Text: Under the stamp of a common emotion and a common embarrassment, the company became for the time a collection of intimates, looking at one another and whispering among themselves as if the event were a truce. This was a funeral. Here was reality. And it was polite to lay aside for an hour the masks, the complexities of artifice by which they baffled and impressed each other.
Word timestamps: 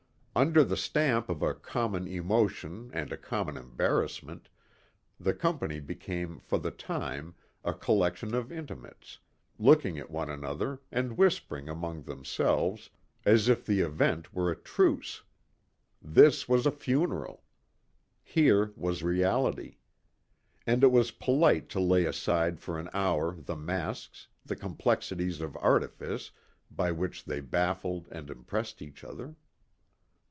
Under 0.33 0.63
the 0.63 0.77
stamp 0.77 1.27
of 1.29 1.41
a 1.43 1.53
common 1.53 2.07
emotion 2.07 2.89
and 2.93 3.11
a 3.11 3.17
common 3.17 3.57
embarrassment, 3.57 4.47
the 5.19 5.33
company 5.33 5.81
became 5.81 6.39
for 6.39 6.57
the 6.57 6.71
time 6.71 7.35
a 7.65 7.73
collection 7.73 8.33
of 8.33 8.49
intimates, 8.49 9.19
looking 9.59 9.99
at 9.99 10.09
one 10.09 10.29
another 10.29 10.79
and 10.89 11.17
whispering 11.17 11.67
among 11.67 12.03
themselves 12.03 12.89
as 13.25 13.49
if 13.49 13.65
the 13.65 13.81
event 13.81 14.33
were 14.33 14.49
a 14.49 14.55
truce. 14.55 15.23
This 16.01 16.47
was 16.47 16.65
a 16.65 16.71
funeral. 16.71 17.43
Here 18.23 18.71
was 18.77 19.03
reality. 19.03 19.79
And 20.65 20.81
it 20.81 20.93
was 20.93 21.11
polite 21.11 21.67
to 21.71 21.81
lay 21.81 22.05
aside 22.05 22.61
for 22.61 22.79
an 22.79 22.89
hour 22.93 23.35
the 23.35 23.57
masks, 23.57 24.29
the 24.45 24.55
complexities 24.55 25.41
of 25.41 25.57
artifice 25.57 26.31
by 26.73 26.89
which 26.89 27.25
they 27.25 27.41
baffled 27.41 28.07
and 28.09 28.29
impressed 28.29 28.81
each 28.81 29.03
other. 29.03 29.35